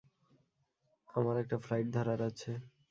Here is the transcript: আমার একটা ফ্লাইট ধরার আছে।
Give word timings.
আমার 1.09 1.35
একটা 1.37 1.57
ফ্লাইট 1.63 1.87
ধরার 1.95 2.19
আছে। 2.29 2.51